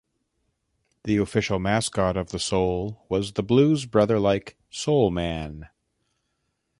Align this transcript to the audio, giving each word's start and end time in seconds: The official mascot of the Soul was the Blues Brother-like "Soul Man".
The 1.03 1.17
official 1.17 1.59
mascot 1.59 2.17
of 2.17 2.29
the 2.31 2.39
Soul 2.39 3.05
was 3.07 3.33
the 3.33 3.43
Blues 3.43 3.85
Brother-like 3.85 4.57
"Soul 4.71 5.11
Man". 5.11 5.69